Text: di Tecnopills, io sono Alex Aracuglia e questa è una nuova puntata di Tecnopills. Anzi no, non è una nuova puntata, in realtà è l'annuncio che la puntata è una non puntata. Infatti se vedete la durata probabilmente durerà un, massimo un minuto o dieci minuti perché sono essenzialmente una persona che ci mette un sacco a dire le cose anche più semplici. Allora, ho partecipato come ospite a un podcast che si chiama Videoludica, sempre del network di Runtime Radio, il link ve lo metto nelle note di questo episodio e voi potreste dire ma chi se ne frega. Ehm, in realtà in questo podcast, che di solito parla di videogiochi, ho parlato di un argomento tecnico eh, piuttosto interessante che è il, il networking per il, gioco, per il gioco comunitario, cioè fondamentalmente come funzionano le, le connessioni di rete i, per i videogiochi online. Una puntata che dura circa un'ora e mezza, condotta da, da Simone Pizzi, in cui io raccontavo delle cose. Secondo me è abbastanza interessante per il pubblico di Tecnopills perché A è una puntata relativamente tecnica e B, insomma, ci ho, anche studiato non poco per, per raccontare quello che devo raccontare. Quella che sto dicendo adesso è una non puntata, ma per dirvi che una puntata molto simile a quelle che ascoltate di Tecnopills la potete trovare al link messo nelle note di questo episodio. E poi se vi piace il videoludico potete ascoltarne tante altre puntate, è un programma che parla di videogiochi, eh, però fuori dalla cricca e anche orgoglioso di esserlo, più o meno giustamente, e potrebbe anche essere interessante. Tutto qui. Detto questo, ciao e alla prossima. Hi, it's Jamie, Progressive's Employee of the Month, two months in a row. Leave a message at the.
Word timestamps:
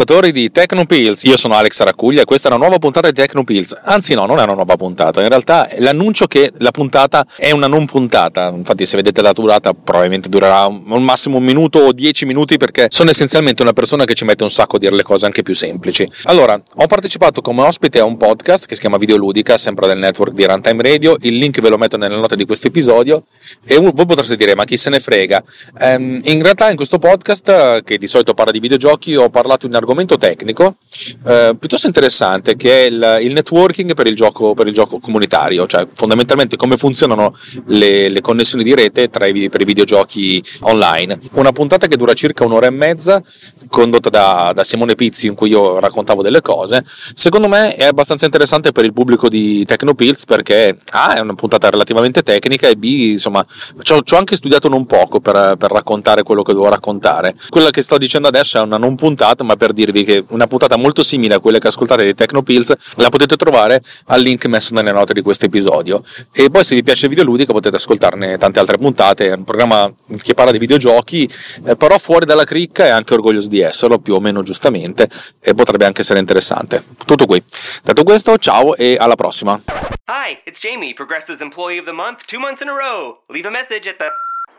di 0.00 0.50
Tecnopills, 0.50 1.24
io 1.24 1.36
sono 1.36 1.54
Alex 1.54 1.78
Aracuglia 1.80 2.22
e 2.22 2.24
questa 2.24 2.48
è 2.48 2.50
una 2.50 2.60
nuova 2.60 2.78
puntata 2.78 3.08
di 3.08 3.12
Tecnopills. 3.12 3.78
Anzi 3.84 4.14
no, 4.14 4.24
non 4.24 4.38
è 4.38 4.44
una 4.44 4.54
nuova 4.54 4.74
puntata, 4.76 5.20
in 5.20 5.28
realtà 5.28 5.68
è 5.68 5.78
l'annuncio 5.78 6.26
che 6.26 6.50
la 6.56 6.70
puntata 6.70 7.26
è 7.36 7.50
una 7.50 7.66
non 7.66 7.84
puntata. 7.84 8.48
Infatti 8.48 8.86
se 8.86 8.96
vedete 8.96 9.20
la 9.20 9.32
durata 9.32 9.74
probabilmente 9.74 10.30
durerà 10.30 10.64
un, 10.64 11.04
massimo 11.04 11.36
un 11.36 11.44
minuto 11.44 11.80
o 11.80 11.92
dieci 11.92 12.24
minuti 12.24 12.56
perché 12.56 12.86
sono 12.88 13.10
essenzialmente 13.10 13.60
una 13.60 13.74
persona 13.74 14.04
che 14.04 14.14
ci 14.14 14.24
mette 14.24 14.42
un 14.42 14.48
sacco 14.48 14.76
a 14.76 14.78
dire 14.78 14.96
le 14.96 15.02
cose 15.02 15.26
anche 15.26 15.42
più 15.42 15.54
semplici. 15.54 16.08
Allora, 16.24 16.58
ho 16.76 16.86
partecipato 16.86 17.42
come 17.42 17.60
ospite 17.60 17.98
a 17.98 18.04
un 18.04 18.16
podcast 18.16 18.66
che 18.66 18.74
si 18.74 18.80
chiama 18.80 18.96
Videoludica, 18.96 19.58
sempre 19.58 19.86
del 19.86 19.98
network 19.98 20.32
di 20.32 20.46
Runtime 20.46 20.82
Radio, 20.82 21.16
il 21.20 21.36
link 21.36 21.60
ve 21.60 21.68
lo 21.68 21.76
metto 21.76 21.98
nelle 21.98 22.16
note 22.16 22.36
di 22.36 22.46
questo 22.46 22.68
episodio 22.68 23.24
e 23.66 23.76
voi 23.76 23.92
potreste 23.92 24.36
dire 24.36 24.54
ma 24.54 24.64
chi 24.64 24.78
se 24.78 24.88
ne 24.88 24.98
frega. 24.98 25.42
Ehm, 25.78 26.20
in 26.24 26.42
realtà 26.42 26.70
in 26.70 26.76
questo 26.76 26.98
podcast, 26.98 27.82
che 27.84 27.98
di 27.98 28.06
solito 28.06 28.32
parla 28.32 28.50
di 28.50 28.60
videogiochi, 28.60 29.14
ho 29.14 29.28
parlato 29.28 29.66
di 29.66 29.72
un 29.72 29.74
argomento 29.74 29.88
tecnico 30.18 30.76
eh, 31.24 31.56
piuttosto 31.58 31.86
interessante 31.86 32.56
che 32.56 32.86
è 32.86 32.86
il, 32.86 33.18
il 33.22 33.32
networking 33.32 33.94
per 33.94 34.06
il, 34.06 34.16
gioco, 34.16 34.54
per 34.54 34.66
il 34.66 34.72
gioco 34.74 34.98
comunitario, 34.98 35.66
cioè 35.66 35.86
fondamentalmente 35.94 36.56
come 36.56 36.76
funzionano 36.76 37.34
le, 37.66 38.08
le 38.08 38.20
connessioni 38.20 38.64
di 38.64 38.74
rete 38.74 39.02
i, 39.02 39.48
per 39.48 39.60
i 39.60 39.64
videogiochi 39.64 40.42
online. 40.60 41.18
Una 41.32 41.52
puntata 41.52 41.86
che 41.86 41.96
dura 41.96 42.12
circa 42.14 42.44
un'ora 42.44 42.66
e 42.66 42.70
mezza, 42.70 43.22
condotta 43.68 44.10
da, 44.10 44.52
da 44.54 44.64
Simone 44.64 44.94
Pizzi, 44.94 45.26
in 45.26 45.34
cui 45.34 45.50
io 45.50 45.78
raccontavo 45.78 46.22
delle 46.22 46.40
cose. 46.40 46.84
Secondo 47.14 47.48
me 47.48 47.74
è 47.74 47.84
abbastanza 47.84 48.24
interessante 48.24 48.72
per 48.72 48.84
il 48.84 48.92
pubblico 48.92 49.28
di 49.28 49.64
Tecnopills 49.64 50.24
perché 50.24 50.76
A 50.90 51.16
è 51.16 51.20
una 51.20 51.34
puntata 51.34 51.70
relativamente 51.70 52.22
tecnica 52.22 52.68
e 52.68 52.76
B, 52.76 52.84
insomma, 52.84 53.44
ci 53.82 53.92
ho, 53.92 54.16
anche 54.16 54.36
studiato 54.36 54.68
non 54.68 54.86
poco 54.86 55.20
per, 55.20 55.56
per 55.58 55.70
raccontare 55.70 56.22
quello 56.22 56.42
che 56.42 56.52
devo 56.52 56.68
raccontare. 56.68 57.34
Quella 57.48 57.70
che 57.70 57.82
sto 57.82 57.98
dicendo 57.98 58.28
adesso 58.28 58.58
è 58.58 58.60
una 58.60 58.78
non 58.78 58.96
puntata, 58.96 59.44
ma 59.44 59.56
per 59.56 59.72
dirvi 59.80 60.04
che 60.04 60.24
una 60.28 60.46
puntata 60.46 60.76
molto 60.76 61.02
simile 61.02 61.34
a 61.34 61.40
quelle 61.40 61.58
che 61.58 61.68
ascoltate 61.68 62.04
di 62.04 62.14
Tecnopills 62.14 62.74
la 62.96 63.08
potete 63.08 63.36
trovare 63.36 63.82
al 64.06 64.20
link 64.20 64.44
messo 64.46 64.74
nelle 64.74 64.92
note 64.92 65.12
di 65.14 65.22
questo 65.22 65.46
episodio. 65.46 66.02
E 66.32 66.50
poi 66.50 66.64
se 66.64 66.74
vi 66.74 66.82
piace 66.82 67.06
il 67.06 67.10
videoludico 67.10 67.52
potete 67.52 67.76
ascoltarne 67.76 68.36
tante 68.38 68.58
altre 68.58 68.76
puntate, 68.76 69.28
è 69.28 69.34
un 69.34 69.44
programma 69.44 69.90
che 70.22 70.34
parla 70.34 70.52
di 70.52 70.58
videogiochi, 70.58 71.28
eh, 71.66 71.76
però 71.76 71.98
fuori 71.98 72.26
dalla 72.26 72.44
cricca 72.44 72.86
e 72.86 72.90
anche 72.90 73.14
orgoglioso 73.14 73.48
di 73.48 73.60
esserlo, 73.60 73.98
più 73.98 74.14
o 74.14 74.20
meno 74.20 74.42
giustamente, 74.42 75.08
e 75.40 75.54
potrebbe 75.54 75.86
anche 75.86 76.02
essere 76.02 76.18
interessante. 76.18 76.84
Tutto 77.06 77.26
qui. 77.26 77.42
Detto 77.82 78.02
questo, 78.02 78.36
ciao 78.38 78.74
e 78.76 78.96
alla 78.98 79.16
prossima. 79.16 79.60
Hi, 80.06 80.38
it's 80.44 80.60
Jamie, 80.60 80.92
Progressive's 80.92 81.40
Employee 81.40 81.78
of 81.78 81.86
the 81.86 81.92
Month, 81.92 82.26
two 82.26 82.38
months 82.38 82.60
in 82.60 82.68
a 82.68 82.74
row. 82.74 83.22
Leave 83.28 83.46
a 83.46 83.50
message 83.50 83.88
at 83.88 83.96
the. 83.96 84.10